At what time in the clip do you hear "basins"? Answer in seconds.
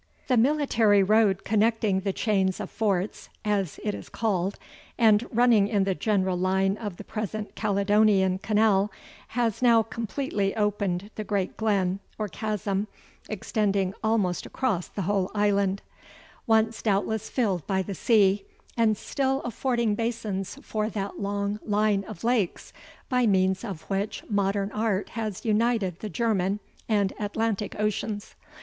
19.93-20.57